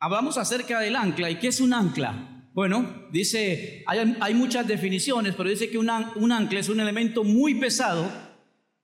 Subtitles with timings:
[0.00, 1.30] hablamos acerca del ancla.
[1.30, 2.48] ¿Y qué es un ancla?
[2.52, 7.54] Bueno, dice, hay, muchas definiciones, pero dice que un, un ancla es un elemento muy
[7.54, 8.10] pesado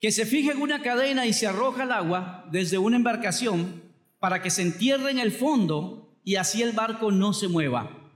[0.01, 3.83] que se fija en una cadena y se arroja al agua desde una embarcación
[4.21, 8.13] para que se entierre en el fondo y así el barco no se mueva.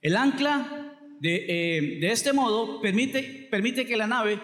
[0.00, 4.40] El ancla de, eh, de este modo permite, permite que la nave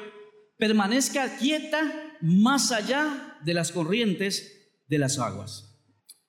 [0.59, 5.70] permanezca quieta más allá de las corrientes de las aguas.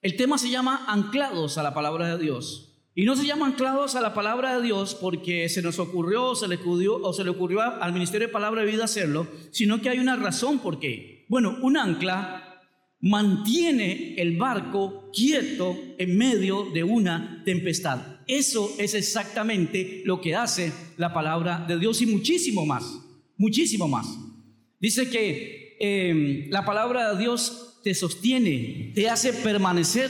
[0.02, 2.72] El tema se llama anclados a la palabra de Dios.
[2.96, 6.36] Y no se llama anclados a la palabra de Dios porque se nos ocurrió o
[6.36, 9.80] se le ocurrió, o se le ocurrió al Ministerio de Palabra de Vida hacerlo, sino
[9.80, 11.26] que hay una razón por qué.
[11.30, 12.60] Bueno, un ancla
[13.00, 18.02] mantiene el barco quieto en medio de una tempestad.
[18.26, 23.00] Eso es exactamente lo que hace la palabra de Dios y muchísimo más,
[23.38, 24.08] muchísimo más.
[24.80, 30.10] Dice que eh, la palabra de Dios te sostiene, te hace permanecer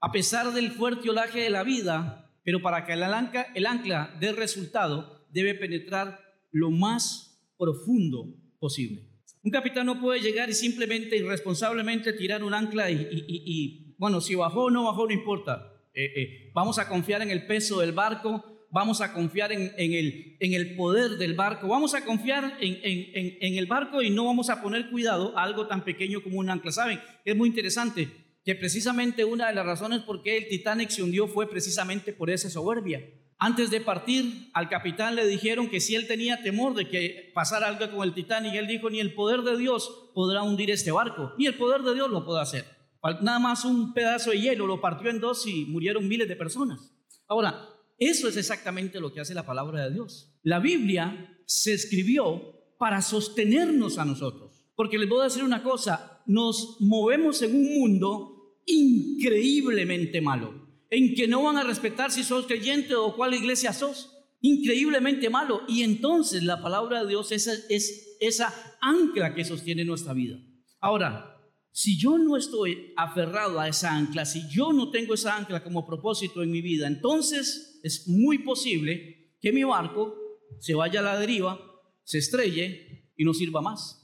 [0.00, 4.16] a pesar del fuerte olaje de la vida, pero para que el ancla, el ancla
[4.20, 6.18] dé resultado, debe penetrar
[6.50, 9.08] lo más profundo posible.
[9.44, 14.64] Un capitán no puede llegar y simplemente irresponsablemente tirar un ancla y, bueno, si bajó
[14.64, 15.72] o no bajó, no importa.
[15.94, 20.74] Eh, eh, vamos a confiar en el peso del barco, vamos a confiar en, el,
[20.76, 24.90] poder del barco, vamos a confiar en, en, el barco y no vamos a poner
[24.90, 26.72] cuidado a algo tan pequeño como un ancla.
[26.72, 26.98] ¿Saben?
[27.24, 28.08] Es muy interesante
[28.44, 32.30] que precisamente una de las razones por qué el Titanic se hundió fue precisamente por
[32.30, 33.00] esa soberbia.
[33.38, 37.66] Antes de partir, al capitán le dijeron que si él tenía temor de que pasara
[37.66, 41.34] algo con el Titanic, él dijo, ni el poder de Dios podrá hundir este barco,
[41.36, 42.64] ni el poder de Dios lo puede hacer.
[43.20, 46.94] Nada más un pedazo de hielo lo partió en dos y murieron miles de personas.
[47.26, 47.71] Ahora,
[48.08, 50.34] eso es exactamente lo que hace la palabra de Dios.
[50.42, 54.64] La Biblia se escribió para sostenernos a nosotros.
[54.74, 61.14] Porque les voy a decir una cosa, nos movemos en un mundo increíblemente malo, en
[61.14, 64.10] que no van a respetar si sos creyente o cuál iglesia sos.
[64.40, 65.62] Increíblemente malo.
[65.68, 70.38] Y entonces la palabra de Dios es, es esa ancla que sostiene nuestra vida.
[70.80, 71.32] Ahora,
[71.70, 75.86] si yo no estoy aferrado a esa ancla, si yo no tengo esa ancla como
[75.86, 80.16] propósito en mi vida, entonces es muy posible que mi barco
[80.60, 81.60] se vaya a la deriva,
[82.04, 83.98] se estrelle y no sirva más.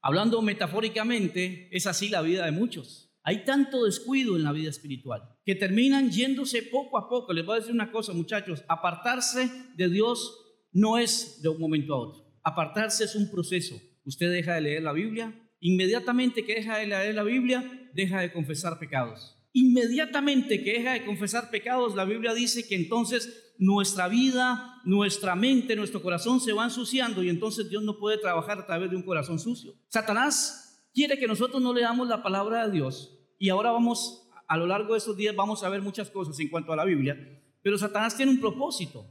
[0.00, 3.14] Hablando metafóricamente, es así la vida de muchos.
[3.22, 7.32] Hay tanto descuido en la vida espiritual que terminan yéndose poco a poco.
[7.32, 10.38] Les voy a decir una cosa, muchachos, apartarse de Dios
[10.72, 12.24] no es de un momento a otro.
[12.44, 13.80] Apartarse es un proceso.
[14.04, 18.32] Usted deja de leer la Biblia, Inmediatamente que deja de leer la Biblia, deja de
[18.32, 19.35] confesar pecados.
[19.56, 25.74] Inmediatamente que deja de confesar pecados, la Biblia dice que entonces nuestra vida, nuestra mente,
[25.74, 29.02] nuestro corazón se va ensuciando y entonces Dios no puede trabajar a través de un
[29.02, 29.72] corazón sucio.
[29.88, 34.66] Satanás quiere que nosotros no leamos la palabra de Dios y ahora vamos, a lo
[34.66, 37.16] largo de estos días vamos a ver muchas cosas en cuanto a la Biblia,
[37.62, 39.06] pero Satanás tiene un propósito,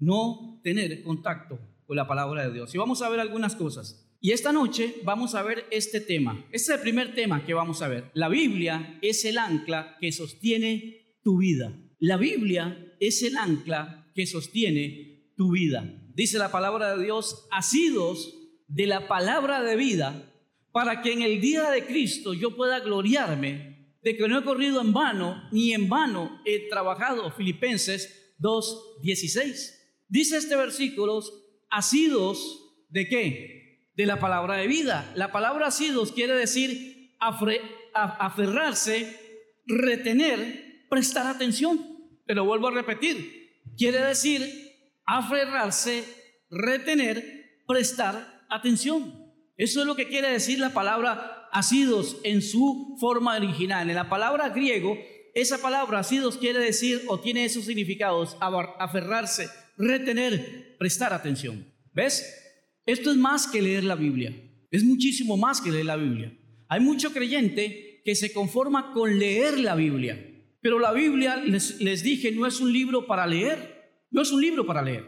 [0.00, 1.56] no tener contacto
[1.86, 2.74] con la palabra de Dios.
[2.74, 4.07] Y vamos a ver algunas cosas.
[4.20, 6.44] Y esta noche vamos a ver este tema.
[6.50, 8.10] Este es el primer tema que vamos a ver.
[8.14, 11.72] La Biblia es el ancla que sostiene tu vida.
[12.00, 16.04] La Biblia es el ancla que sostiene tu vida.
[16.14, 18.34] Dice la palabra de Dios, asidos
[18.66, 20.34] de la palabra de vida,
[20.72, 24.80] para que en el día de Cristo yo pueda gloriarme de que no he corrido
[24.80, 27.30] en vano, ni en vano he trabajado.
[27.30, 29.74] Filipenses 2.16.
[30.08, 31.22] Dice este versículo,
[31.70, 33.57] asidos de qué?
[33.98, 35.10] De la palabra de vida.
[35.16, 39.18] La palabra asidos quiere decir aferrarse,
[39.66, 41.98] retener, prestar atención.
[42.24, 46.04] Pero vuelvo a repetir, quiere decir aferrarse,
[46.48, 49.32] retener, prestar atención.
[49.56, 53.90] Eso es lo que quiere decir la palabra asidos en su forma original.
[53.90, 54.96] En la palabra griego,
[55.34, 58.36] esa palabra asidos quiere decir o tiene esos significados,
[58.78, 61.66] aferrarse, retener, prestar atención.
[61.92, 62.44] ¿Ves?
[62.88, 64.34] Esto es más que leer la Biblia,
[64.70, 66.34] es muchísimo más que leer la Biblia.
[66.68, 70.18] Hay mucho creyente que se conforma con leer la Biblia,
[70.62, 74.64] pero la Biblia, les, dije, no es un libro para leer, no es un libro
[74.64, 75.04] para leer.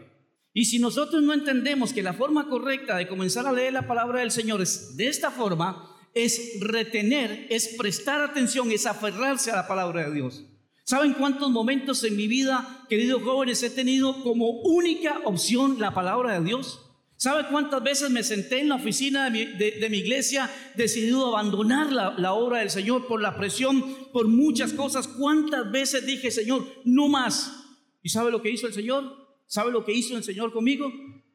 [0.53, 4.19] Y si nosotros no entendemos que la forma correcta de comenzar a leer la palabra
[4.19, 9.67] del Señor es de esta forma, es retener, es prestar atención, es aferrarse a la
[9.67, 10.45] palabra de Dios.
[10.83, 16.39] ¿Saben cuántos momentos en mi vida, queridos jóvenes, he tenido como única opción la palabra
[16.39, 16.90] de Dios?
[17.21, 22.33] ¿Sabe cuántas veces me senté en la oficina de mi, iglesia decidido abandonar la, la,
[22.33, 25.07] obra del Señor por la presión, por muchas cosas?
[25.07, 27.63] ¿Cuántas veces dije, Señor, no más?
[28.01, 29.03] ¿Y sabe lo que hizo el Señor?
[29.45, 30.91] ¿Sabe lo que hizo el Señor conmigo?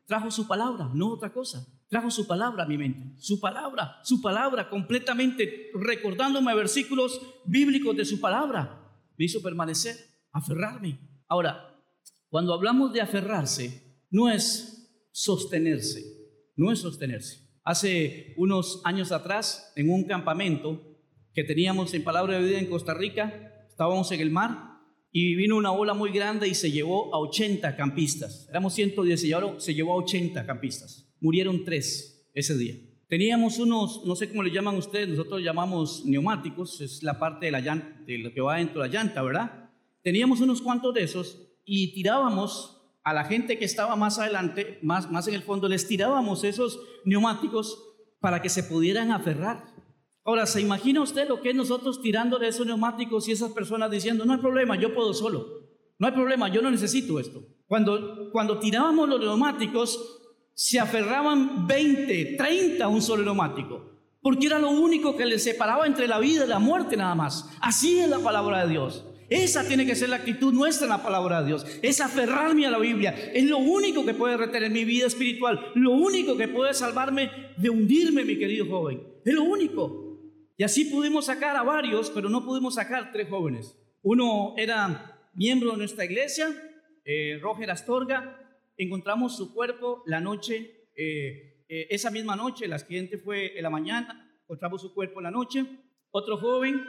[0.06, 1.64] Trajo su palabra, no otra cosa.
[1.88, 8.04] Trajo su palabra a mi mente, su palabra, su palabra, completamente recordándome versículos bíblicos de
[8.04, 8.90] su palabra.
[9.16, 9.94] Me hizo permanecer.
[10.32, 10.98] aferrarme.
[11.28, 11.80] Ahora,
[12.28, 14.75] cuando hablamos de aferrarse, no es
[15.16, 16.04] sostenerse,
[16.56, 17.48] no es sostenerse.
[17.64, 20.94] Hace unos años atrás, en un campamento
[21.32, 24.78] que teníamos en Palabra de Vida en Costa Rica, estábamos en el mar
[25.10, 28.46] y vino una ola muy grande y se llevó a 80 campistas.
[28.50, 31.10] Éramos 110 y ahora se llevó a 80 campistas.
[31.18, 32.74] Murieron tres ese día.
[33.08, 37.52] Teníamos unos, no sé cómo le llaman ustedes, nosotros llamamos neumáticos, es la parte de,
[37.52, 39.70] la llanta, de lo que va dentro de la llanta, ¿verdad?
[40.02, 42.75] Teníamos unos cuantos de esos y tirábamos
[43.06, 46.80] a la gente que estaba más adelante, más, más en el fondo, les tirábamos esos
[47.04, 47.80] neumáticos
[48.18, 49.64] para que se pudieran aferrar.
[50.24, 53.92] Ahora, ¿se imagina usted lo que es nosotros tirando de esos neumáticos y esas personas
[53.92, 55.46] diciendo, no hay problema, yo puedo solo?
[56.00, 57.44] No hay problema, yo no necesito esto.
[57.68, 60.20] Cuando, cuando tirábamos los neumáticos,
[60.52, 63.88] se aferraban 20, 30 a un solo neumático,
[64.20, 67.48] porque era lo único que les separaba entre la vida y la muerte nada más.
[67.60, 69.04] Así es la palabra de Dios.
[69.28, 71.66] Esa tiene que ser la actitud nuestra en la palabra de Dios.
[71.82, 73.10] Es aferrarme a la Biblia.
[73.32, 75.72] Es lo único que puede retener mi vida espiritual.
[75.74, 79.02] Lo único que puede salvarme de hundirme, mi querido joven.
[79.24, 80.06] Es lo único.
[80.56, 83.76] Y así pudimos sacar a varios, pero no pudimos sacar tres jóvenes.
[84.02, 86.48] Uno era miembro de nuestra iglesia,
[87.04, 88.40] eh, Roger Astorga.
[88.78, 93.70] Encontramos su cuerpo la noche, eh, eh, esa misma noche, la siguiente fue en la
[93.70, 95.64] mañana, encontramos su cuerpo en la noche.
[96.10, 96.82] Otro joven,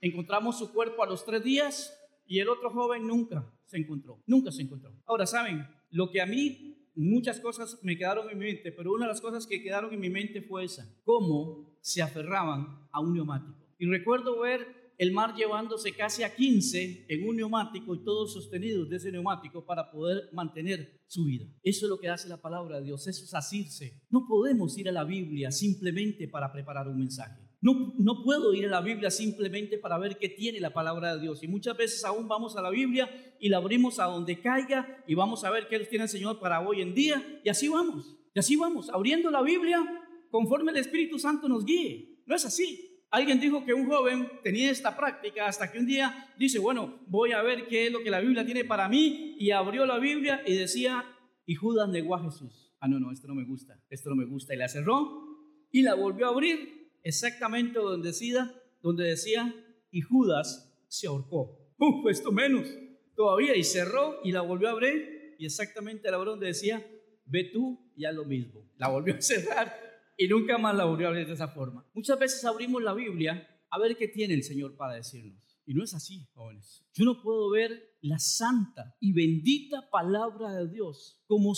[0.00, 4.50] encontramos su cuerpo a los tres días y el otro joven nunca se encontró, nunca
[4.52, 4.92] se encontró.
[5.06, 5.66] Ahora, ¿saben?
[5.90, 9.20] Lo que a mí muchas cosas me quedaron en mi mente, pero una de las
[9.20, 13.58] cosas que quedaron en mi mente fue esa, cómo se aferraban a un neumático.
[13.78, 18.90] Y recuerdo ver el mar llevándose casi a 15 en un neumático y todos sostenidos
[18.90, 21.46] de ese neumático para poder mantener su vida.
[21.62, 24.02] Eso es lo que hace la palabra de Dios, es asirse.
[24.10, 27.49] No podemos ir a la Biblia simplemente para preparar un mensaje.
[27.62, 31.42] No, puedo ir a la Biblia simplemente para ver qué tiene la palabra de Dios.
[31.42, 35.14] Y muchas veces aún vamos a la Biblia y la abrimos a donde caiga y
[35.14, 37.40] vamos a ver qué tiene el Señor para hoy en día.
[37.44, 39.84] Y así vamos, y así vamos, abriendo la Biblia
[40.30, 42.22] conforme el Espíritu Santo nos guíe.
[42.24, 42.86] No es así.
[43.10, 47.32] Alguien dijo que un joven tenía esta práctica hasta que un día dice, bueno, voy
[47.32, 49.34] a ver qué es lo que la Biblia tiene para mí.
[49.38, 51.04] Y abrió la Biblia y decía,
[51.44, 52.72] y Judas negó a Jesús.
[52.80, 54.54] Ah, no, no, esto no me gusta, esto no me gusta.
[54.54, 55.26] Y la cerró
[55.72, 59.54] y la volvió a abrir exactamente donde decía, donde decía,
[59.90, 61.74] y Judas se ahorcó.
[61.78, 62.68] Uf, esto menos,
[63.14, 66.86] todavía, y cerró y la volvió a abrir, y exactamente la donde decía,
[67.24, 68.68] ve tú y haz lo mismo.
[68.76, 69.72] La volvió a cerrar
[70.16, 71.86] y nunca más la volvió a abrir de esa forma.
[71.94, 75.40] Muchas veces abrimos la Biblia a ver qué tiene el Señor para decirnos.
[75.64, 76.84] Y no es así, jóvenes.
[76.92, 81.54] Yo no puedo ver la santa y bendita palabra de Dios como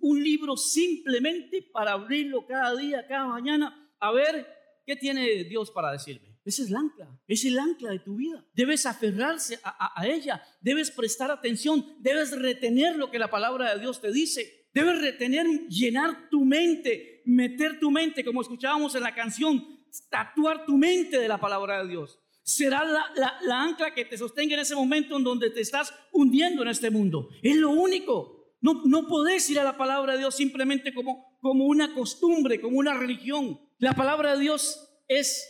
[0.00, 4.46] un libro simplemente para abrirlo cada día, cada mañana, a ver
[4.84, 6.34] ¿qué tiene Dios para decirme?
[6.44, 8.44] Ese es el ancla, es el ancla de tu vida.
[8.52, 14.00] Debes aferrarse a, ella, debes prestar atención, debes retener lo que la palabra de Dios
[14.00, 14.68] te dice.
[14.74, 19.64] Debes retener, llenar tu mente, meter tu mente, como escuchábamos en la canción,
[20.10, 22.18] tatuar tu mente de la palabra de Dios.
[22.42, 26.68] Será la, ancla que te sostenga en ese momento en donde te estás hundiendo en
[26.68, 27.30] este mundo.
[27.42, 28.43] Es lo único.
[28.64, 32.78] No, no podés ir a la palabra de Dios simplemente como, como una costumbre, como
[32.78, 33.60] una religión.
[33.76, 35.46] La palabra de Dios es,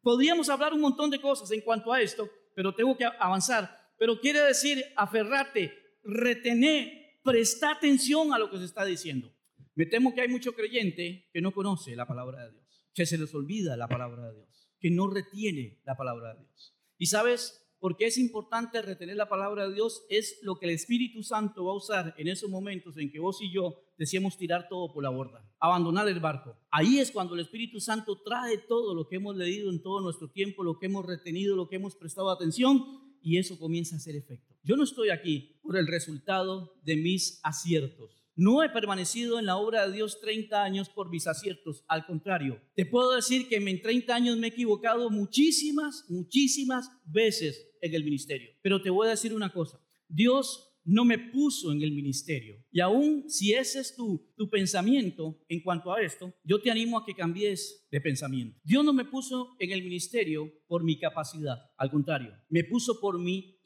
[0.00, 2.26] podríamos hablar un montón de cosas en cuanto a esto,
[2.56, 3.68] pero tengo que avanzar.
[3.98, 5.74] Pero quiere decir aferrate,
[6.04, 9.30] retener, presta atención a lo que se está diciendo.
[9.74, 13.18] Me temo que hay mucho creyente que no conoce la palabra de Dios, que se
[13.18, 16.74] les olvida la palabra de Dios, que no retiene la palabra de Dios.
[16.96, 21.22] Y sabes, porque es importante retener la palabra de Dios, es lo que el Espíritu
[21.22, 24.90] Santo va a usar en esos momentos en que vos y yo decíamos tirar todo
[24.90, 26.56] por la borda, abandonar el barco.
[26.70, 30.30] Ahí es cuando el Espíritu Santo trae todo lo que hemos leído en todo nuestro
[30.30, 32.82] tiempo, lo que hemos retenido, lo que hemos prestado atención,
[33.20, 34.54] y eso comienza a hacer efecto.
[34.62, 38.23] Yo no estoy aquí por el resultado de mis aciertos.
[38.36, 41.84] No he permanecido en la obra de Dios 30 años por mis aciertos.
[41.86, 47.68] Al contrario, te puedo decir que en 30 años me he equivocado muchísimas, muchísimas veces
[47.80, 48.50] en el ministerio.
[48.60, 49.78] Pero te voy a decir una cosa.
[50.08, 52.62] Dios no me puso en el ministerio.
[52.70, 56.98] Y aún si ese es tu, tu pensamiento en cuanto a esto, yo te animo
[56.98, 58.58] a que cambies de pensamiento.
[58.62, 63.18] Dios no me puso en el ministerio por mi capacidad, al contrario, me puso por
[63.18, 63.58] mi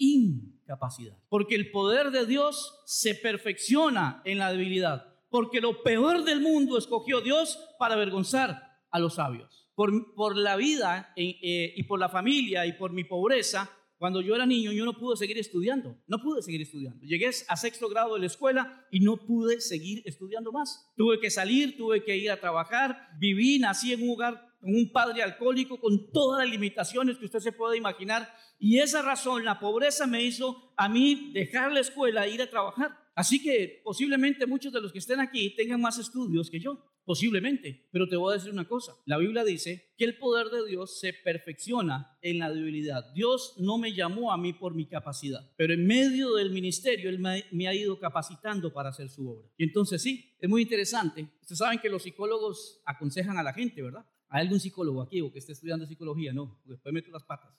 [0.68, 1.16] incapacidad.
[1.30, 5.14] Porque el poder de Dios se perfecciona en la debilidad.
[5.30, 9.70] Porque lo peor del mundo escogió Dios para avergonzar a los sabios.
[9.74, 14.34] Por, por la vida eh, y por la familia y por mi pobreza, cuando yo
[14.34, 17.04] era niño, yo no pude seguir estudiando, no pude seguir estudiando.
[17.04, 20.88] Llegué a sexto grado de la escuela y no pude seguir estudiando más.
[20.96, 25.22] Tuve que salir, tuve que ir a trabajar, viví, nací en un hogar un padre
[25.22, 28.28] alcohólico, con todas las limitaciones que usted se puede imaginar.
[28.58, 32.50] Y esa razón, la pobreza me hizo a mí dejar la escuela e ir a
[32.50, 32.90] trabajar.
[33.14, 36.84] Así que posiblemente muchos de los que estén aquí tengan más estudios que yo.
[37.08, 38.92] Posiblemente, pero te voy a decir una cosa.
[39.06, 43.12] La Biblia dice que el poder de Dios se perfecciona en la debilidad.
[43.14, 47.18] Dios no me llamó a mí por mi capacidad, pero en medio del ministerio Él
[47.18, 49.48] me, ha ido capacitando para hacer su obra.
[49.56, 51.26] Y entonces sí, es muy interesante.
[51.40, 54.04] Ustedes saben que los psicólogos aconsejan a la gente, ¿verdad?
[54.28, 56.32] ¿Hay algún psicólogo aquí o que esté estudiando psicología?
[56.32, 57.50] No, después meto las patas.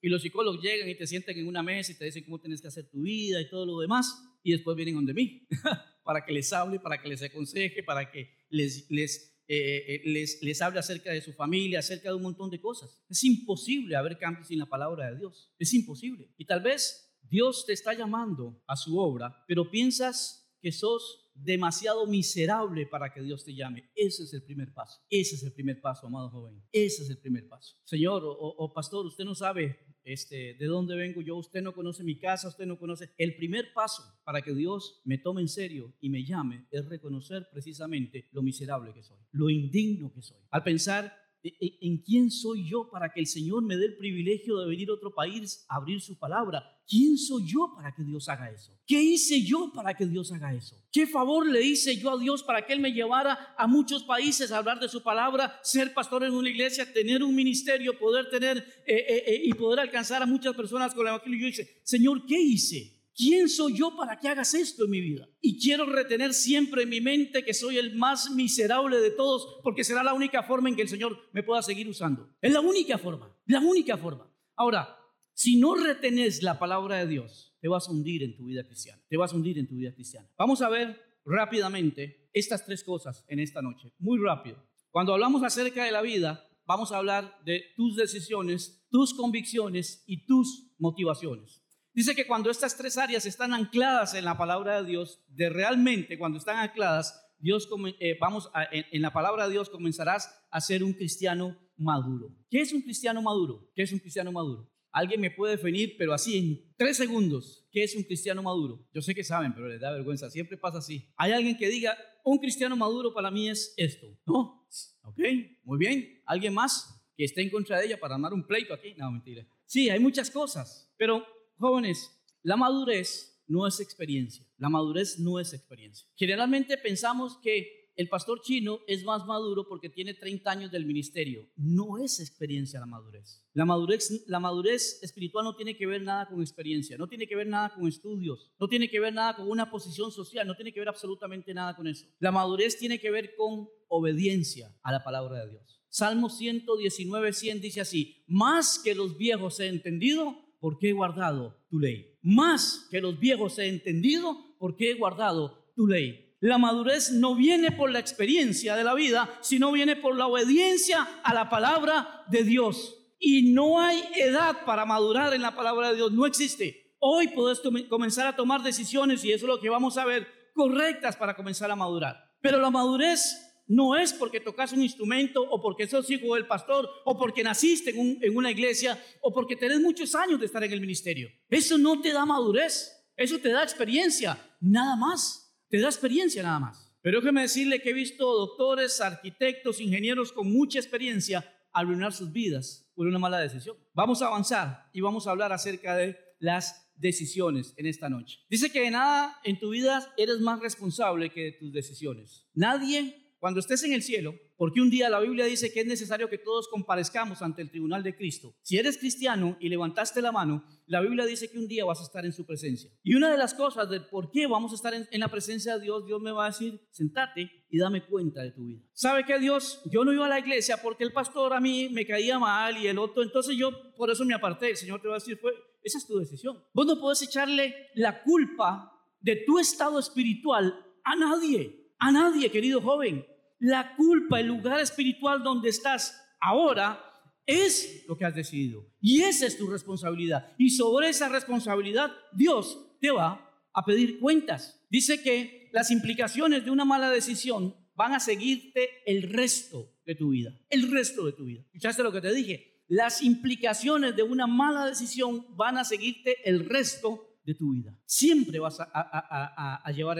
[0.00, 2.60] Y los psicólogos llegan y te sientan en una mesa y te dicen cómo tienes
[2.60, 4.20] que hacer tu vida y todo lo demás.
[4.42, 5.46] Y después vienen donde mí
[6.04, 10.42] para que les hable, para que les aconseje, para que les, les, eh, eh, les,
[10.42, 13.04] les hable acerca de su familia, acerca de un montón de cosas.
[13.08, 15.52] Es imposible haber cambios sin la palabra de Dios.
[15.58, 16.28] Es imposible.
[16.36, 22.06] Y tal vez Dios te está llamando a su obra, pero piensas que sos demasiado
[22.06, 23.90] miserable para que Dios te llame.
[23.94, 25.00] Ese es el primer paso.
[25.08, 26.62] Ese es el primer paso, amado joven.
[26.72, 27.76] Ese es el primer paso.
[27.84, 32.18] Señor o, pastor, usted no sabe este, de dónde vengo yo, usted no conoce mi
[32.18, 33.10] casa, usted no conoce.
[33.18, 37.48] El primer paso para que Dios me tome en serio y me llame es reconocer
[37.52, 40.40] precisamente lo miserable que soy, lo indigno que soy.
[40.50, 44.68] Al pensar ¿En quién soy yo para que el Señor me dé el privilegio de
[44.68, 46.62] venir a otro país a abrir su palabra?
[46.88, 48.72] ¿Quién soy yo para que Dios haga eso?
[48.86, 50.76] ¿Qué hice yo para que Dios haga eso?
[50.92, 54.52] ¿Qué favor le hice yo a Dios para que Él me llevara a muchos países
[54.52, 58.58] a hablar de su palabra, ser pastor en una iglesia, tener un ministerio, poder tener
[58.86, 61.40] eh, eh, eh, y poder alcanzar a muchas personas con el Evangelio?
[61.40, 63.01] Yo dice, Señor, ¿qué hice?
[63.14, 65.28] ¿Quién soy yo para que hagas esto en mi vida?
[65.40, 69.84] Y quiero retener siempre en mi mente que soy el más miserable de todos, porque
[69.84, 72.34] será la única forma en que el Señor me pueda seguir usando.
[72.40, 74.32] Es la única forma, la única forma.
[74.56, 74.96] Ahora,
[75.34, 79.02] si no retenes la palabra de Dios, te vas a hundir en tu vida cristiana.
[79.08, 80.28] Te vas a hundir en tu vida cristiana.
[80.38, 84.66] Vamos a ver rápidamente estas tres cosas en esta noche, muy rápido.
[84.90, 90.26] Cuando hablamos acerca de la vida, vamos a hablar de tus decisiones, tus convicciones y
[90.26, 91.61] tus motivaciones.
[91.94, 96.18] Dice que cuando estas tres áreas están ancladas en la palabra de Dios, de realmente
[96.18, 97.68] cuando están ancladas, Dios
[98.00, 102.34] eh, vamos en, la palabra de Dios comenzarás a ser un cristiano maduro.
[102.48, 103.70] ¿Qué es un cristiano maduro?
[103.74, 104.70] ¿Qué es un cristiano maduro?
[104.90, 108.86] Alguien me puede definir, pero así en tres segundos, ¿qué es un cristiano maduro?
[108.94, 110.30] Yo sé que saben, pero les da vergüenza.
[110.30, 111.12] Siempre pasa así.
[111.16, 114.06] Hay alguien que diga, un cristiano maduro para mí es esto.
[114.24, 114.66] ¿No?
[115.02, 115.18] Ok,
[115.64, 116.22] muy bien.
[116.24, 118.94] ¿Alguien más que esté en contra de ella para armar un pleito aquí?
[118.96, 119.46] No, mentira.
[119.66, 121.26] Sí, hay muchas cosas, pero
[121.62, 122.10] Jóvenes,
[122.42, 124.44] la madurez no es experiencia.
[124.58, 126.08] La madurez no es experiencia.
[126.16, 131.48] Generalmente pensamos que el pastor chino es más maduro porque tiene 30 años del ministerio.
[131.54, 133.46] No es experiencia la madurez.
[133.52, 137.36] La madurez, la madurez espiritual no tiene que ver nada con experiencia, no tiene que
[137.36, 140.72] ver nada con estudios, no tiene que ver nada con una posición social, no tiene
[140.72, 142.06] que ver absolutamente nada con eso.
[142.18, 145.80] La madurez tiene que ver con obediencia a la palabra de Dios.
[145.88, 151.80] Salmo 119, 100 dice así, más que los viejos he entendido, porque he guardado tu
[151.80, 152.16] ley.
[152.22, 156.36] Más que los viejos he entendido, porque he guardado tu ley.
[156.38, 161.02] La madurez no viene por la experiencia de la vida, sino viene por la obediencia
[161.24, 162.96] a la palabra de Dios.
[163.18, 166.94] Y no hay edad para madurar en la palabra de Dios, no existe.
[167.00, 171.16] Hoy puedes comenzar a tomar decisiones, y eso es lo que vamos a ver, correctas
[171.16, 172.30] para comenzar a madurar.
[172.40, 176.86] Pero la madurez no es porque tocas un instrumento o porque sos hijo del pastor
[177.06, 180.80] o porque naciste en, una iglesia o porque tenés muchos años de estar en el
[180.80, 181.30] ministerio.
[181.48, 185.56] Eso no te da madurez, eso te da experiencia, nada más.
[185.70, 186.92] Te da experiencia nada más.
[187.00, 192.86] Pero déjeme decirle que he visto doctores, arquitectos, ingenieros con mucha experiencia arruinar sus vidas
[192.94, 193.78] por una mala decisión.
[193.94, 198.40] Vamos a avanzar y vamos a hablar acerca de las decisiones en esta noche.
[198.50, 202.46] Dice que de nada en tu vida eres más responsable que de tus decisiones.
[202.52, 206.28] Nadie cuando estés en el cielo, porque un día la Biblia dice que es necesario
[206.28, 208.54] que todos comparezcamos ante el tribunal de Cristo.
[208.62, 212.04] Si eres cristiano y levantaste la mano, la Biblia dice que un día vas a
[212.04, 212.92] estar en su presencia.
[213.02, 215.82] Y una de las cosas de por qué vamos a estar en, la presencia de
[215.82, 218.80] Dios, Dios me va a decir, sentate y dame cuenta de tu vida.
[218.92, 219.82] ¿Sabe qué Dios?
[219.90, 222.86] Yo no iba a la iglesia porque el pastor a mí me caía mal y
[222.86, 224.70] el otro, entonces yo por eso me aparté.
[224.70, 225.50] El Señor te va a decir, fue,
[225.82, 226.62] esa es tu decisión.
[226.72, 228.88] Vos no puedes echarle la culpa
[229.20, 231.80] de tu estado espiritual a nadie.
[231.98, 233.26] A nadie, querido joven.
[233.62, 237.00] La culpa, el lugar espiritual donde estás ahora,
[237.46, 238.84] es lo que has decidido.
[239.00, 240.52] Y esa es tu responsabilidad.
[240.58, 244.84] Y sobre esa responsabilidad, Dios te va a pedir cuentas.
[244.90, 250.30] Dice que las implicaciones de una mala decisión van a seguirte el resto de tu
[250.30, 250.58] vida.
[250.68, 251.62] El resto de tu vida.
[251.66, 252.82] ¿Escuchaste lo que te dije?
[252.88, 257.96] Las implicaciones de una mala decisión van a seguirte el resto de tu vida.
[258.06, 260.18] Siempre vas a, llevar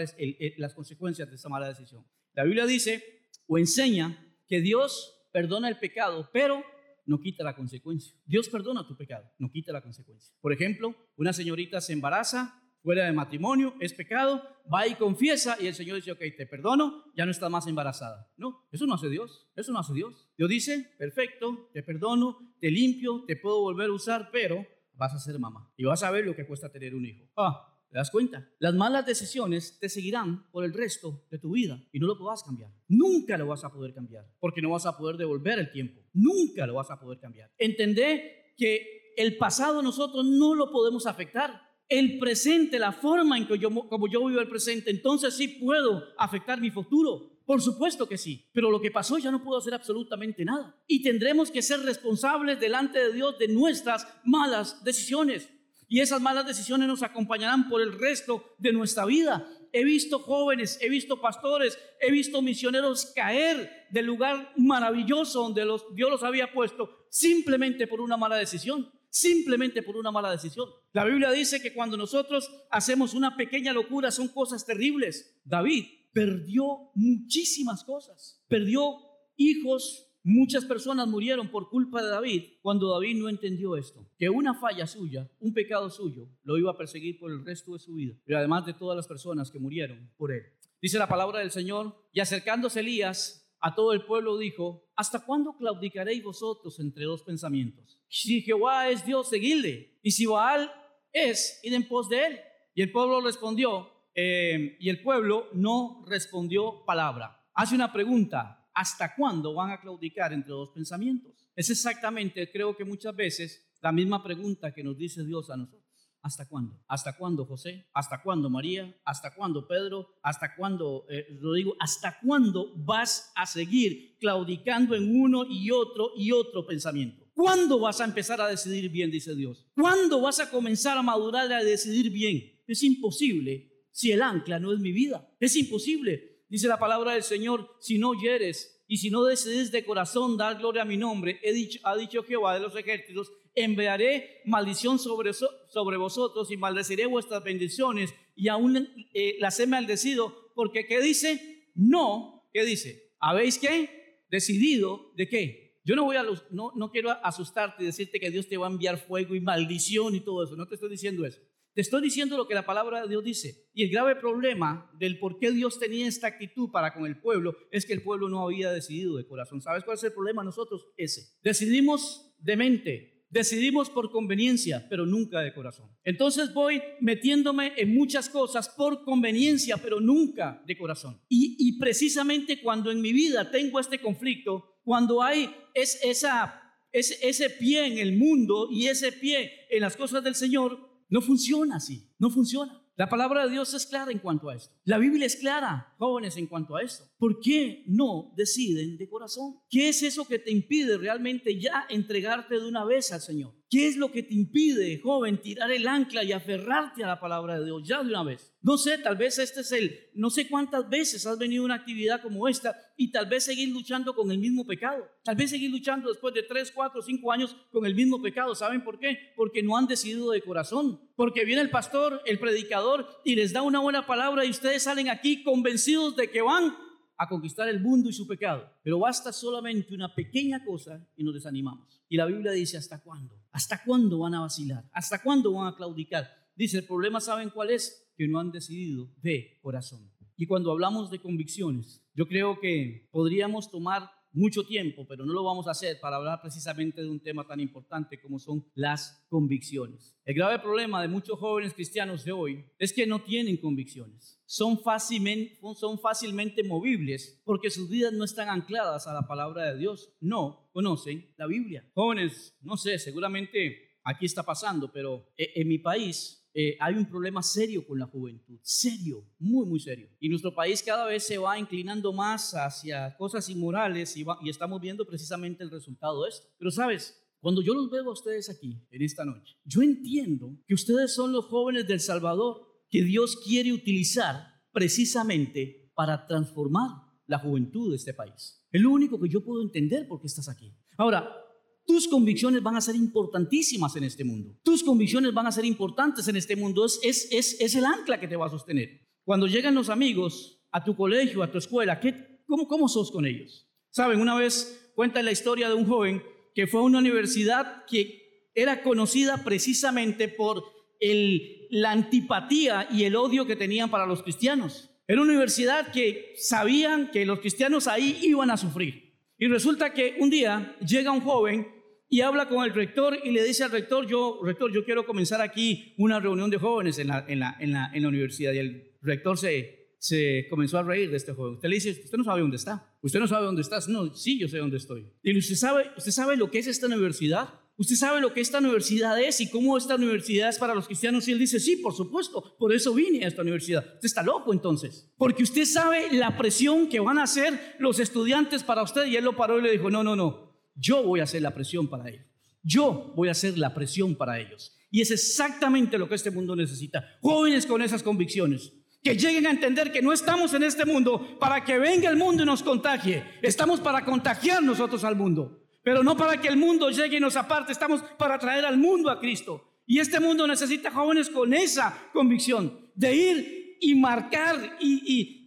[0.55, 2.07] las consecuencias de esa mala decisión.
[2.31, 3.22] La Biblia dice
[3.53, 4.17] o enseña
[4.47, 6.63] que Dios perdona el pecado, pero
[7.05, 8.15] no quita la consecuencia.
[8.25, 10.35] Dios perdona tu pecado, no quita la consecuencia.
[10.41, 14.41] Por ejemplo, una señorita se embaraza fuera de matrimonio, es pecado,
[14.73, 18.27] va y confiesa y el Señor dice, ok, te perdono, ya no estás más embarazada.
[18.37, 20.27] No, eso no hace Dios, eso no hace Dios.
[20.35, 25.19] Dios dice, perfecto, te perdono, te limpio, te puedo volver a usar, pero vas a
[25.19, 27.23] ser mamá y vas a ver lo que cuesta tener un hijo.
[27.37, 28.49] Ah, ¿Te das cuenta?
[28.57, 32.41] Las malas decisiones te seguirán por el resto de tu vida y no lo podrás
[32.41, 32.71] cambiar.
[32.87, 36.01] Nunca lo vas a poder cambiar porque no vas a poder devolver el tiempo.
[36.11, 37.51] Nunca lo vas a poder cambiar.
[37.55, 41.61] Entendé que el pasado nosotros no lo podemos afectar.
[41.87, 46.03] El presente, la forma en que yo, como yo vivo el presente, entonces sí puedo
[46.17, 47.43] afectar mi futuro.
[47.45, 50.81] Por supuesto que sí, pero lo que pasó ya no puedo hacer absolutamente nada.
[50.87, 55.47] Y tendremos que ser responsables delante de Dios de nuestras malas decisiones
[55.93, 59.47] y esas malas decisiones nos acompañarán por el resto de nuestra vida.
[59.71, 65.61] He visto jóvenes, he visto pastores, he visto misioneros caer del lugar maravilloso donde
[65.93, 70.67] Dios los había puesto simplemente por una mala decisión, simplemente por una mala decisión.
[70.93, 75.39] La Biblia dice que cuando nosotros hacemos una pequeña locura son cosas terribles.
[75.43, 78.95] David perdió muchísimas cosas, perdió
[79.37, 84.53] hijos, Muchas personas murieron por culpa de David cuando David no entendió esto, que una
[84.53, 88.15] falla suya, un pecado suyo, lo iba a perseguir por el resto de su vida,
[88.25, 90.43] pero además de todas las personas que murieron por él.
[90.81, 95.57] Dice la palabra del Señor, y acercándose Elías a todo el pueblo dijo, ¿hasta cuándo
[95.57, 97.99] claudicaréis vosotros entre dos pensamientos?
[98.07, 100.71] Si Jehová es Dios, seguidle, y si Baal
[101.11, 102.39] es, id en pos de él.
[102.75, 107.41] Y el pueblo respondió, eh, y el pueblo no respondió palabra.
[107.53, 111.33] Hace una pregunta, ¿hasta cuándo van a claudicar entre dos pensamientos?
[111.55, 115.83] Es exactamente, creo que muchas veces, la misma pregunta que nos dice Dios a nosotros.
[116.23, 116.79] ¿Hasta cuándo?
[116.87, 117.89] ¿Hasta cuándo José?
[117.93, 118.95] ¿Hasta cuándo María?
[119.03, 120.07] ¿Hasta cuándo Pedro?
[120.23, 121.75] ¿Hhasta cuándo eh, Rodrigo?
[121.81, 127.25] ¿Hasta cuándo vas a seguir claudicando en uno y otro y otro pensamiento?
[127.33, 129.67] ¿Cuándo vas a empezar a decidir bien, dice Dios?
[129.75, 132.61] ¿Cuándo vas a comenzar a madurar a decidir bien?
[132.67, 135.29] Es imposible si el ancla no es mi vida.
[135.41, 136.45] Es imposible.
[136.47, 140.57] Dice la palabra del Señor, si no hieres y si no decides de corazón dar
[140.57, 141.39] gloria a mi nombre,
[141.83, 148.13] ha dicho Jehová de los ejércitos, enviaré maldición sobre, sobre vosotros y maldeciré vuestras bendiciones
[148.35, 151.69] y aún eh, las he maldecido, porque ¿qué dice?
[151.75, 153.11] No, ¿qué dice?
[153.19, 154.23] ¿Habéis qué?
[154.29, 155.79] Decidido de qué?
[155.85, 158.71] Yo no voy a no, no quiero asustarte y decirte que Dios te va a
[158.71, 161.39] enviar fuego y maldición y todo eso, no te estoy diciendo eso.
[161.73, 163.67] Te estoy diciendo lo que la palabra de Dios dice.
[163.73, 167.55] Y el grave problema del por qué Dios tenía esta actitud para con el pueblo
[167.71, 169.59] es que el pueblo no había decidido de corazón.
[169.61, 170.85] ¿Sabes cuál es el problema nosotros?
[170.97, 171.39] Ese.
[171.41, 175.89] Decidimos de mente, decidimos por conveniencia, pero nunca de corazón.
[176.03, 181.19] Entonces voy metiéndome en muchas cosas por conveniencia, pero nunca de corazón.
[181.27, 187.87] Y, precisamente cuando en mi vida tengo este conflicto, cuando hay es, esa, ese pie
[187.87, 192.31] en el mundo y ese pie en las cosas del Señor, no funciona así, no
[192.31, 192.83] funciona.
[192.95, 194.73] La palabra de Dios es clara en cuanto a esto.
[194.83, 197.03] La Biblia es clara, jóvenes, en cuanto a esto.
[197.19, 199.59] ¿Por qué no deciden de corazón?
[199.69, 203.53] ¿Qué es eso que te impide realmente ya entregarte de una vez al Señor?
[203.73, 207.57] ¿Qué es lo que te impide, joven, tirar el ancla y aferrarte a la palabra
[207.57, 208.53] de Dios ya de una vez?
[208.61, 211.73] No sé, tal vez este es el, no sé cuántas veces has venido a una
[211.73, 215.03] actividad como esta y tal vez seguir luchando con el mismo pecado.
[215.23, 218.53] Tal vez seguir luchando después de 3, 4, 5 años con el mismo pecado.
[218.53, 219.33] ¿Saben por qué?
[219.35, 221.01] Porque no han decidido de corazón.
[221.15, 225.09] Porque viene el pastor, el predicador y les da una buena palabra y ustedes salen
[225.09, 226.77] aquí convencidos de que van
[227.17, 228.71] a conquistar el mundo y su pecado.
[228.83, 232.03] Pero basta solamente una pequeña cosa y nos desanimamos.
[232.07, 233.42] Y la Biblia dice, ¿hasta cuándo?
[233.53, 234.83] ¿Hasta cuándo van a vacilar?
[234.91, 236.27] ¿Hasta cuándo van a claudicar?
[236.55, 238.11] Dice, el problema, ¿saben cuál es?
[238.17, 240.11] Que no han decidido de corazón.
[240.35, 245.43] Y cuando hablamos de convicciones, yo creo que podríamos tomar mucho tiempo, pero no lo
[245.43, 250.17] vamos a hacer para hablar precisamente de un tema tan importante como son las convicciones.
[250.25, 254.41] El grave problema de muchos jóvenes cristianos de hoy es que no tienen convicciones.
[254.45, 259.79] Son fácilmente, son fácilmente movibles porque sus vidas no están ancladas a la palabra de
[259.79, 260.15] Dios.
[260.19, 261.89] No conocen la Biblia.
[261.93, 267.41] Jóvenes, no sé, seguramente aquí está pasando, pero en mi país eh, hay un problema
[267.41, 270.07] serio con la juventud, serio, muy, muy serio.
[270.19, 275.05] Y nuestro país cada vez se va inclinando más hacia cosas inmorales y, estamos viendo
[275.05, 276.47] precisamente el resultado de esto.
[276.59, 280.75] Pero sabes, cuando yo los veo a ustedes aquí en esta noche, yo entiendo que
[280.75, 286.89] ustedes son los jóvenes del Salvador que Dios quiere utilizar precisamente para transformar
[287.25, 288.63] la juventud de este país.
[288.71, 290.75] Es lo único que yo puedo entender por qué estás aquí.
[290.97, 291.42] Ahora,
[291.85, 294.57] tus convicciones van a ser importantísimas en este mundo.
[294.63, 296.85] Tus convicciones van a ser importantes en este mundo.
[296.85, 299.01] Es, es, es, es el ancla que te va a sostener.
[299.23, 303.25] Cuando llegan los amigos a tu colegio, a tu escuela, ¿qué, cómo, ¿cómo sos con
[303.25, 303.69] ellos?
[303.89, 306.23] Saben, una vez cuenta la historia de un joven
[306.55, 310.63] que fue a una universidad que era conocida precisamente por
[310.99, 314.89] el, la antipatía y el odio que tenían para los cristianos.
[315.07, 319.02] Era una universidad que sabían que los cristianos ahí iban a sufrir.
[319.43, 321.67] Y resulta que un día llega un joven
[322.07, 325.41] y habla con el rector y le dice al rector, yo, rector, yo quiero comenzar
[325.41, 328.53] aquí una reunión de jóvenes en la, en la, en la, en la universidad.
[328.53, 331.55] Y el rector se, se comenzó a reír de este joven.
[331.55, 332.95] Usted le dice, usted no sabe dónde está.
[333.01, 333.89] Usted no sabe dónde estás.
[333.89, 335.11] No, sí, yo sé dónde estoy.
[335.21, 337.53] Y usted sabe, usted sabe lo que es esta universidad.
[337.75, 341.27] ¿Usted sabe lo que esta universidad es y cómo esta universidad es para los cristianos?
[341.27, 343.83] Y él dice, sí, por supuesto, por eso vine a esta universidad.
[343.95, 348.61] Usted está loco entonces, porque usted sabe la presión que van a hacer los estudiantes
[348.63, 349.07] para usted.
[349.07, 351.55] Y él lo paró y le dijo, no, no, no, yo voy a hacer la
[351.55, 352.25] presión para ellos.
[352.61, 354.77] Yo voy a hacer la presión para ellos.
[354.91, 357.03] Y es exactamente lo que este mundo necesita.
[357.21, 358.71] Jóvenes con esas convicciones.
[359.01, 362.43] Que lleguen a entender que no estamos en este mundo para que venga el mundo
[362.43, 363.23] y nos contagie.
[363.41, 367.35] Estamos para contagiar nosotros al mundo pero no para que el mundo llegue y nos
[367.35, 369.81] aparte, estamos para traer al mundo a Cristo.
[369.85, 375.41] Y este mundo necesita jóvenes con esa convicción de ir y marcar y,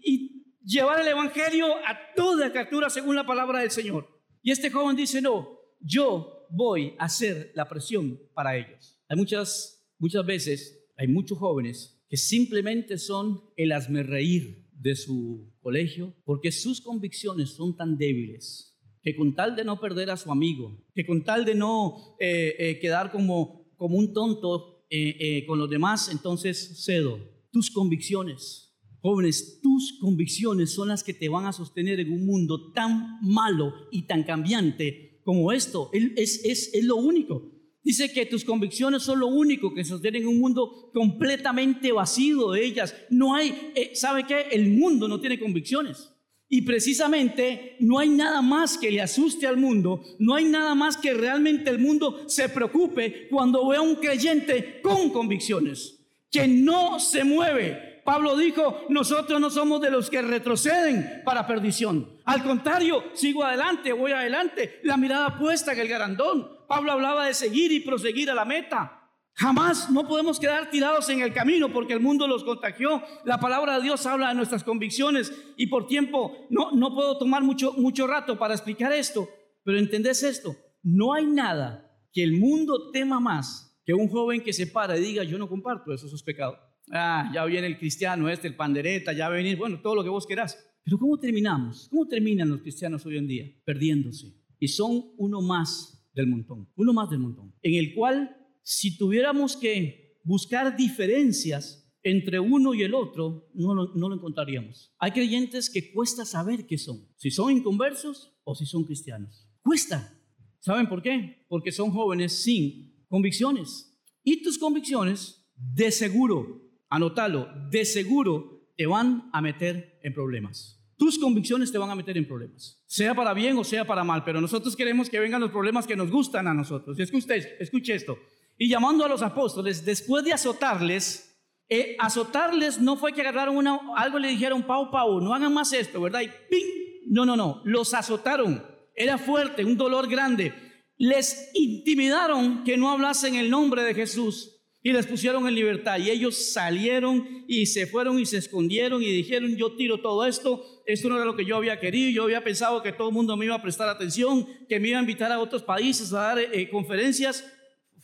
[0.62, 4.08] llevar el Evangelio a toda criatura según la palabra del Señor.
[4.42, 9.00] Y este joven dice, no, yo voy a hacer la presión para ellos.
[9.08, 13.72] Hay muchas, muchas veces, hay muchos jóvenes que simplemente son el
[14.06, 18.75] reír de su colegio porque sus convicciones son tan débiles
[19.06, 22.56] que con tal de no perder a su amigo, que con tal de no eh,
[22.58, 27.20] eh, quedar como, como un tonto eh, con los demás, entonces cedo.
[27.52, 32.72] Tus convicciones, jóvenes, tus convicciones son las que te van a sostener en un mundo
[32.72, 35.88] tan malo y tan cambiante como esto.
[35.92, 37.52] Es, es, es lo único.
[37.84, 42.92] Dice que tus convicciones son lo único que sostienen un mundo completamente vacío de ellas.
[43.10, 43.54] No hay,
[43.94, 44.48] ¿sabe qué?
[44.50, 46.10] El mundo no tiene convicciones.
[46.48, 50.96] Y precisamente no hay nada más que le asuste al mundo, no hay nada más
[50.96, 57.00] que realmente el mundo se preocupe cuando ve a un creyente con convicciones, que no
[57.00, 58.02] se mueve.
[58.04, 62.08] Pablo dijo, nosotros no somos de los que retroceden para perdición.
[62.24, 66.48] Al contrario, sigo adelante, voy adelante, la mirada puesta en el garandón.
[66.68, 68.95] Pablo hablaba de seguir y proseguir a la meta.
[69.38, 73.02] Jamás no podemos quedar tirados en el camino porque el mundo los contagió.
[73.26, 77.42] La palabra de Dios habla de nuestras convicciones y por tiempo no, no puedo tomar
[77.42, 79.28] mucho, mucho rato para explicar esto,
[79.62, 80.56] pero entendés esto.
[80.82, 85.02] No hay nada que el mundo tema más que un joven que se para y
[85.02, 86.58] diga yo no comparto eso, eso es pecado.
[86.90, 90.02] Ah, ya viene el cristiano este, el pandereta, ya va a venir, bueno, todo lo
[90.02, 90.58] que vos querás.
[90.82, 91.88] Pero ¿cómo terminamos?
[91.90, 93.44] ¿Cómo terminan los cristianos hoy en día?
[93.66, 94.32] Perdiéndose.
[94.58, 98.35] Y son uno más del montón, uno más del montón, en el cual
[98.68, 104.92] si tuviéramos que buscar diferencias entre uno y el otro, no lo, encontraríamos.
[104.98, 109.48] Hay creyentes que cuesta saber qué son, si son inconversos o si son cristianos.
[109.62, 110.20] Cuesta.
[110.58, 111.46] ¿Saben por qué?
[111.48, 113.96] Porque son jóvenes sin convicciones.
[114.24, 120.84] Y tus convicciones, de seguro, anótalo, de seguro te van a meter en problemas.
[120.96, 124.24] Tus convicciones te van a meter en problemas, sea para bien o sea para mal,
[124.24, 126.98] pero nosotros queremos que vengan los problemas que nos gustan a nosotros.
[126.98, 128.18] Y escuche, escuche esto,
[128.58, 131.36] y llamando a los apóstoles, después de azotarles,
[131.68, 135.52] eh, azotarles no fue que agarraron una, algo y le dijeron, Pau, Pau, no hagan
[135.52, 136.22] más esto, ¿verdad?
[136.22, 136.66] Y ¡ping!
[137.08, 138.64] No, no, no, los azotaron.
[138.94, 140.52] Era fuerte, un dolor grande.
[140.96, 145.98] Les intimidaron que no hablasen el nombre de Jesús y les pusieron en libertad.
[145.98, 150.64] Y ellos salieron y se fueron y se escondieron y dijeron, yo tiro todo esto,
[150.86, 153.36] esto no era lo que yo había querido, yo había pensado que todo el mundo
[153.36, 156.38] me iba a prestar atención, que me iba a invitar a otros países a dar
[156.38, 157.44] eh, conferencias,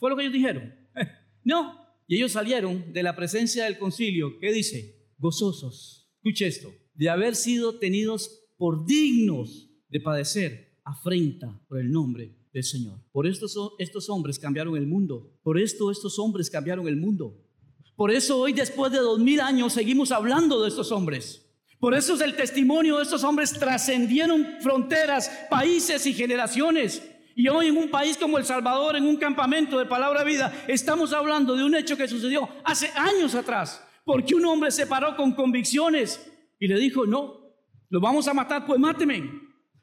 [0.02, 0.74] fue lo que ellos dijeron.
[1.44, 1.80] no.
[2.08, 4.40] Y ellos salieron de la presencia del concilio.
[4.40, 4.96] ¿Qué dice?
[5.16, 6.10] Gozosos.
[6.16, 6.74] Escuche esto.
[6.94, 12.98] De haber sido tenidos por dignos de padecer afrenta por el nombre del Señor.
[13.12, 13.46] Por esto
[13.78, 15.38] estos hombres cambiaron el mundo.
[15.44, 17.40] Por esto estos hombres cambiaron el mundo.
[17.94, 21.48] Por eso hoy, después de dos mil años, seguimos hablando de estos hombres.
[21.78, 27.08] Por eso es el testimonio de estos hombres trascendieron fronteras, países y generaciones.
[27.34, 31.12] Y hoy en un país como El Salvador, en un campamento de palabra vida, estamos
[31.12, 35.32] hablando de un hecho que sucedió hace años atrás, porque un hombre se paró con
[35.32, 37.42] convicciones y le dijo, no,
[37.88, 39.30] lo vamos a matar, pues máteme.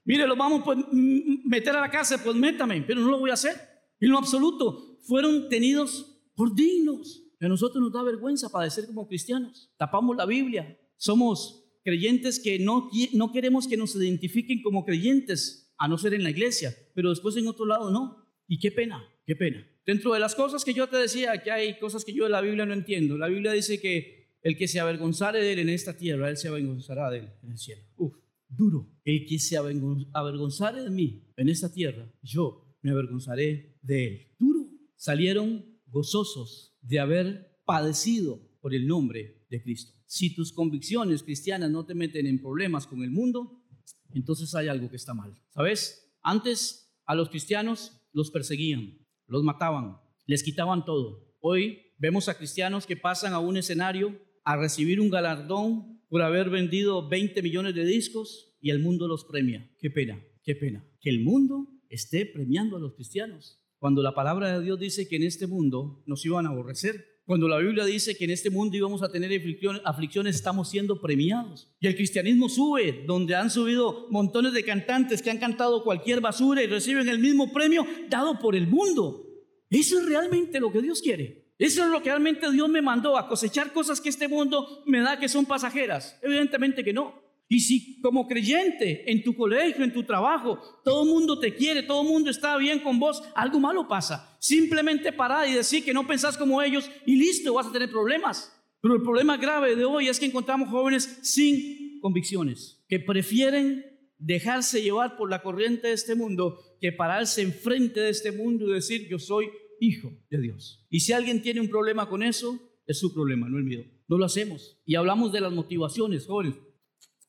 [0.06, 3.34] Mire, lo vamos a meter a la cárcel, pues métame, pero no lo voy a
[3.34, 3.56] hacer.
[4.00, 7.24] En lo absoluto, fueron tenidos por dignos.
[7.42, 9.72] A nosotros nos da vergüenza padecer como cristianos.
[9.78, 10.78] Tapamos la Biblia.
[10.98, 16.24] Somos creyentes que no, no queremos que nos identifiquen como creyentes a no ser en
[16.24, 18.28] la iglesia, pero después en otro lado no.
[18.48, 19.66] Y qué pena, qué pena.
[19.86, 22.42] Dentro de las cosas que yo te decía, que hay cosas que yo de la
[22.42, 23.18] Biblia no entiendo.
[23.18, 26.50] La Biblia dice que el que se avergonzare de él en esta tierra, él se
[26.50, 27.82] avergonzará de él en el cielo.
[27.96, 28.14] Uf,
[28.48, 28.92] duro.
[29.04, 34.28] El que se avergonzare de mí en esta tierra, yo me avergonzaré de él.
[34.38, 34.70] Duro.
[34.96, 39.94] Salieron gozosos de haber padecido por el nombre de Cristo.
[40.06, 43.59] Si tus convicciones cristianas no te meten en problemas con el mundo,
[44.14, 45.36] entonces hay algo que está mal.
[45.50, 46.12] ¿Sabes?
[46.22, 51.36] Antes a los cristianos los perseguían, los mataban, les quitaban todo.
[51.40, 56.50] Hoy vemos a cristianos que pasan a un escenario a recibir un galardón por haber
[56.50, 59.70] vendido 20 millones de discos y el mundo los premia.
[59.78, 60.86] Qué pena, qué pena.
[61.00, 63.62] Que el mundo esté premiando a los cristianos.
[63.78, 67.48] Cuando la palabra de Dios dice que en este mundo nos iban a aborrecer, cuando
[67.48, 69.32] la Biblia dice que en este mundo íbamos a tener
[69.86, 71.72] aflicciones, estamos siendo premiados.
[71.80, 76.64] Y el cristianismo sube, donde han subido montones de cantantes que han cantado cualquier basura
[76.64, 79.28] y reciben el mismo premio dado por el mundo.
[79.70, 81.54] Eso es realmente lo que Dios quiere.
[81.60, 85.00] Eso es lo que realmente Dios me mandó a cosechar cosas que este mundo me
[85.00, 86.18] da que son pasajeras.
[86.24, 87.29] Evidentemente que no.
[87.52, 91.82] Y si como creyente en tu colegio, en tu trabajo, todo el mundo te quiere,
[91.82, 94.38] todo el mundo está bien con vos, algo malo pasa.
[94.40, 98.56] Simplemente parar y decir que no pensás como ellos y listo, vas a tener problemas.
[98.82, 103.84] Pero el problema grave de hoy es que encontramos jóvenes sin convicciones, que prefieren
[104.20, 108.74] dejarse llevar por la corriente de este mundo que pararse enfrente de este mundo y
[108.74, 109.48] decir yo soy
[109.80, 110.86] hijo de Dios.
[110.92, 113.86] Y si alguien tiene un problema con eso, es su problema, no el mío.
[114.08, 114.78] No lo hacemos.
[114.86, 116.56] Y hablamos de las motivaciones, jóvenes.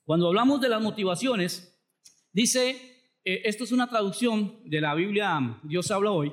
[0.05, 1.77] Cuando hablamos de las motivaciones,
[2.33, 2.71] dice,
[3.25, 6.33] eh, esto es una traducción de la Biblia Dios habla hoy,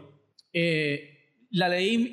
[0.54, 1.18] eh,
[1.52, 2.12] la leí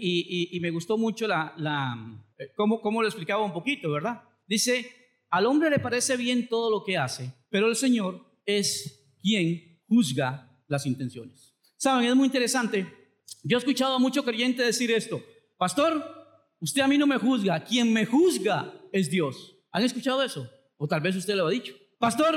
[0.52, 1.96] y, me gustó mucho la, la
[2.38, 4.22] eh, cómo, cómo lo explicaba un poquito, ¿verdad?
[4.46, 4.90] Dice,
[5.30, 10.60] al hombre le parece bien todo lo que hace, pero el Señor es quien juzga
[10.68, 11.54] las intenciones.
[11.76, 12.86] Saben, es muy interesante.
[13.42, 15.22] Yo he escuchado a muchos creyentes decir esto,
[15.58, 16.02] pastor,
[16.60, 19.56] usted a mí no me juzga, quien me juzga es Dios.
[19.72, 20.48] ¿Han escuchado eso?
[20.76, 21.74] O tal vez usted lo ha dicho.
[21.98, 22.34] Pastor,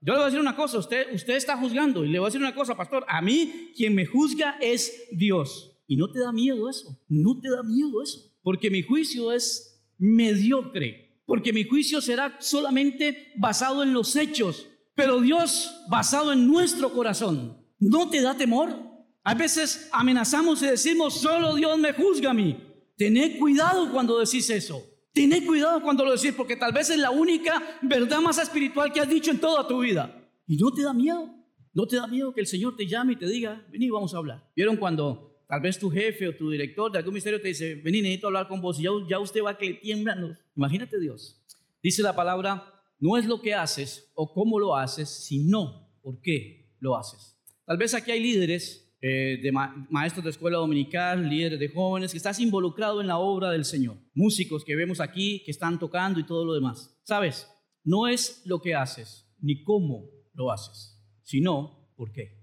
[0.00, 2.30] yo le voy a decir una cosa, usted, usted está juzgando y le voy a
[2.30, 5.72] decir una cosa, pastor, a mí quien me juzga es Dios.
[5.86, 9.82] Y no te da miedo eso, no te da miedo eso, porque mi juicio es
[9.98, 16.92] mediocre, porque mi juicio será solamente basado en los hechos, pero Dios basado en nuestro
[16.92, 17.56] corazón.
[17.78, 18.88] ¿No te da temor?
[19.24, 22.56] A veces amenazamos y decimos, solo Dios me juzga a mí.
[22.96, 24.84] Tened cuidado cuando decís eso.
[25.18, 29.00] Tened cuidado cuando lo decís, porque tal vez es la única verdad más espiritual que
[29.00, 30.30] has dicho en toda tu vida.
[30.46, 31.28] Y no te da miedo.
[31.74, 34.18] No te da miedo que el Señor te llame y te diga, vení, vamos a
[34.18, 34.48] hablar.
[34.54, 38.00] ¿Vieron cuando tal vez tu jefe o tu director de algún ministerio te dice, vení,
[38.00, 41.44] necesito hablar con vos y ya, usted va que le Imagínate Dios.
[41.82, 46.70] Dice la palabra, no es lo que haces o cómo lo haces, sino por qué
[46.78, 47.36] lo haces.
[47.66, 52.16] Tal vez aquí hay líderes eh, de maestros de escuela dominical, líderes de jóvenes, que
[52.16, 53.96] estás involucrado en la obra del Señor.
[54.14, 56.98] Músicos que vemos aquí, que están tocando y todo lo demás.
[57.04, 57.48] Sabes,
[57.84, 62.38] no es lo que haces, ni cómo lo haces, sino por qué.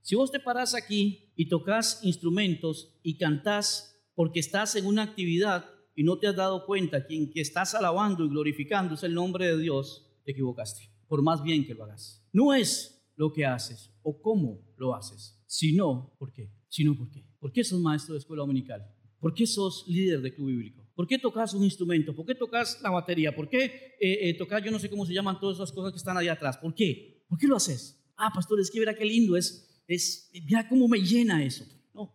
[0.00, 5.64] Si vos te paras aquí y tocas instrumentos y cantás porque estás en una actividad
[5.94, 9.14] y no te has dado cuenta que en que estás alabando y glorificando es el
[9.14, 12.26] nombre de Dios, te equivocaste, por más bien que lo hagas.
[12.32, 16.50] No es lo que haces o cómo lo haces, sino por qué.
[16.68, 17.24] Sino por qué.
[17.38, 18.84] ¿Por qué sos maestro de escuela dominical?
[19.20, 20.84] ¿Por qué sos líder de club bíblico?
[20.96, 22.14] ¿Por qué tocas un instrumento?
[22.14, 23.34] ¿Por qué tocas la batería?
[23.34, 23.64] ¿Por qué
[24.00, 26.32] eh, eh, tocas, yo no sé cómo se llaman todas esas cosas que están allá
[26.32, 26.58] atrás?
[26.58, 27.24] ¿Por qué?
[27.28, 28.04] ¿Por qué lo haces?
[28.16, 31.64] Ah, pastor, es que verá qué lindo es, es, mira cómo me llena eso.
[31.94, 32.12] No,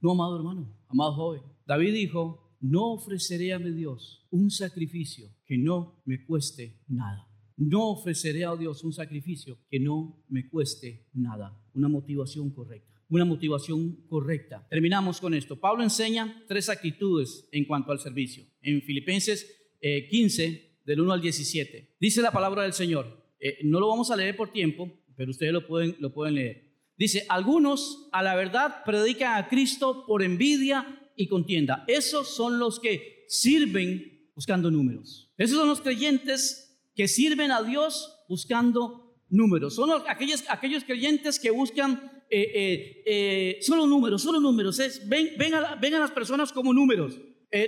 [0.00, 1.42] no, amado hermano, amado joven.
[1.66, 7.27] David dijo, no ofreceré a mi Dios un sacrificio que no me cueste nada.
[7.58, 11.60] No ofreceré a Dios un sacrificio que no me cueste nada.
[11.74, 13.02] Una motivación correcta.
[13.08, 14.64] Una motivación correcta.
[14.70, 15.58] Terminamos con esto.
[15.58, 18.44] Pablo enseña tres actitudes en cuanto al servicio.
[18.62, 21.96] En Filipenses 15, eh, del 1 al 17.
[21.98, 23.26] Dice la palabra del Señor.
[23.40, 26.68] Eh, no lo vamos a leer por tiempo, pero ustedes lo pueden, lo pueden leer.
[26.96, 31.84] Dice, algunos a la verdad predican a Cristo por envidia y contienda.
[31.88, 35.32] Esos son los que sirven buscando números.
[35.36, 36.67] Esos son los creyentes
[36.98, 39.76] que sirven a Dios buscando números.
[39.76, 44.80] Son aquellos, aquellos creyentes que buscan eh, eh, eh, solo números, solo números.
[44.80, 47.14] Es, ven, ven, a, las personas como números.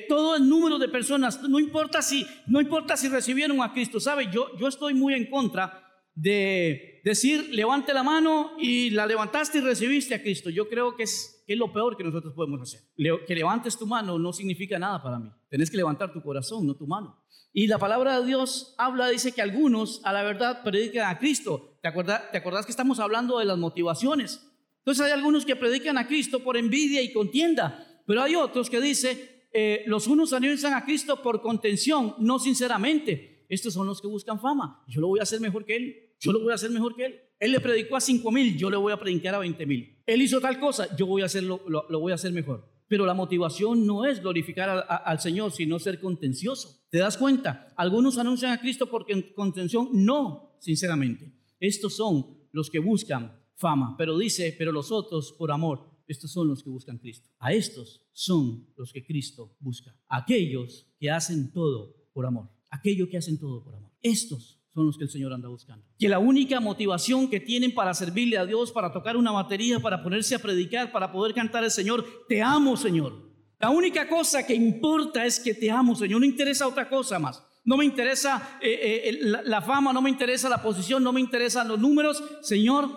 [0.08, 4.00] todo el número de personas, no importa si, no importa si recibieron a Cristo.
[4.00, 4.28] ¿Sabe?
[4.32, 9.60] Yo, yo estoy muy en contra de decir, levante la mano y la levantaste y
[9.60, 10.50] recibiste a Cristo.
[10.50, 12.80] Yo creo que es, que es lo peor que nosotros podemos hacer.
[13.26, 15.30] que levantes tu mano no significa nada para mí.
[15.48, 17.22] Tenés que levantar tu corazón, no tu mano.
[17.52, 21.78] Y la palabra de Dios habla, dice que algunos a la verdad predican a Cristo.
[21.82, 24.46] ¿Te acuerdas, ¿Te acordás que estamos hablando de las motivaciones?
[24.78, 28.80] Entonces hay algunos que predican a Cristo por envidia y contienda, pero hay otros que
[28.80, 29.18] dicen,
[29.52, 33.29] eh, los unos anuncian a Cristo por contención, no sinceramente.
[33.50, 34.82] Estos son los que buscan fama.
[34.86, 35.96] Yo lo voy a hacer mejor que él.
[36.20, 37.20] yo lo voy a hacer mejor que él.
[37.40, 39.98] Él le predicó a cinco mil, yo le voy a predicar a 20 mil.
[40.06, 42.70] Él hizo tal cosa, yo voy a hacerlo, lo, lo voy a hacer mejor.
[42.86, 46.86] Pero la motivación no es glorificar a, a, al Señor, sino ser contencioso.
[46.90, 47.72] ¿Te das cuenta?
[47.76, 51.32] Algunos anuncian a Cristo porque contención, no, sinceramente.
[51.58, 55.90] Estos son los que buscan fama, pero dice, pero los otros por amor.
[56.06, 57.28] Estos son los que buscan Cristo.
[57.38, 59.94] A estos son los que Cristo busca.
[60.08, 62.48] Aquellos que hacen todo por amor.
[62.70, 63.90] Aquellos que hacen todo por amor.
[64.02, 65.84] Estos son los que el Señor anda buscando.
[65.98, 70.02] Que la única motivación que tienen para servirle a Dios, para tocar una batería, para
[70.02, 73.28] ponerse a predicar, para poder cantar al Señor, te amo Señor.
[73.58, 77.42] La única cosa que importa es que te amo Señor, no interesa otra cosa más.
[77.64, 81.68] No me interesa eh, eh, la, fama, no me interesa la posición, no me interesan
[81.68, 82.22] los números.
[82.40, 82.88] Señor,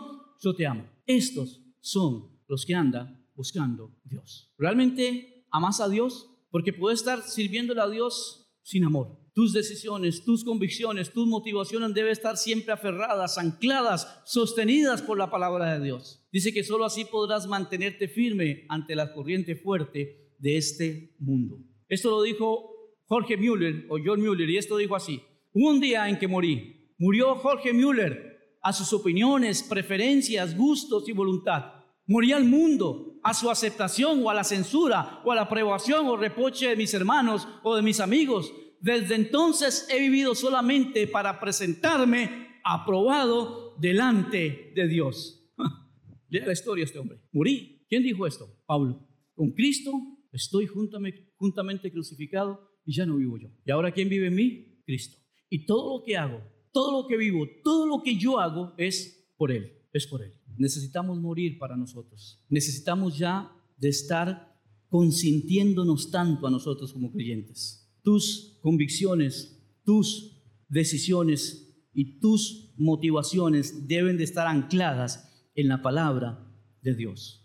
[0.42, 0.88] yo te amo.
[1.06, 4.54] Estos son los que andan buscando Dios.
[4.58, 6.30] ¿Realmente amas a Dios?
[6.50, 9.23] Porque puedes estar sirviéndole a Dios sin amor.
[9.34, 15.74] Tus decisiones, tus convicciones, tus motivaciones deben estar siempre aferradas, ancladas, sostenidas por la palabra
[15.74, 16.28] de Dios.
[16.32, 21.58] Dice que solo así podrás mantenerte firme ante la corriente fuerte de este mundo.
[21.90, 22.70] Esto lo dijo
[23.06, 25.22] Jorge Müller o John Müller y esto dijo así.
[25.54, 26.94] Un día en que morí.
[27.00, 31.74] Murió Jorge Müller a sus opiniones, preferencias, gustos y voluntad.
[32.06, 36.18] Moría al mundo, a su aceptación o a la censura o a la aprobación o
[36.18, 38.54] reproche de mis hermanos o de mis amigos.
[38.84, 45.42] Desde entonces he vivido solamente para presentarme aprobado delante de Dios.
[46.30, 47.22] Lea la historia este hombre.
[47.32, 47.86] Morí.
[47.88, 48.46] ¿Quién dijo esto?
[48.66, 49.08] Pablo.
[49.36, 49.94] Con Cristo
[50.34, 53.48] estoy juntamente crucificado y ya no vivo yo.
[53.66, 54.82] ¿Y ahora quién vive en mí?
[54.86, 55.18] Cristo.
[55.50, 56.42] Y todo lo que hago,
[56.74, 60.34] todo lo que vivo, todo lo que yo hago es por Él, es por Él.
[60.58, 62.44] Necesitamos morir para nosotros.
[62.50, 72.20] Necesitamos ya de estar consintiéndonos tanto a nosotros como creyentes tus convicciones, tus decisiones y
[72.20, 76.48] tus motivaciones deben de estar ancladas en la palabra
[76.82, 77.44] de Dios.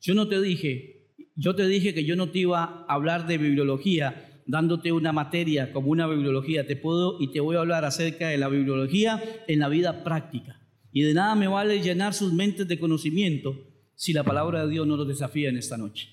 [0.00, 3.38] Yo no te dije, yo te dije que yo no te iba a hablar de
[3.38, 8.28] bibliología dándote una materia como una bibliología, te puedo y te voy a hablar acerca
[8.28, 10.60] de la bibliología en la vida práctica.
[10.92, 13.56] Y de nada me vale llenar sus mentes de conocimiento
[13.94, 16.08] si la palabra de Dios no los desafía en esta noche.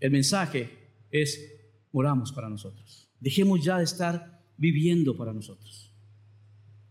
[0.00, 0.68] El mensaje
[1.10, 1.61] es
[1.92, 3.08] oramos para nosotros.
[3.20, 5.92] Dejemos ya de estar viviendo para nosotros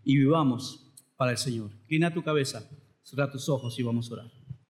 [0.03, 1.71] y vivamos para el Señor.
[1.83, 2.67] Inclina tu cabeza,
[3.03, 4.40] cierra tus ojos y vamos a orar.